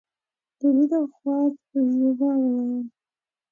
[0.57, 2.83] بوډۍ د خواست په ژبه وويل: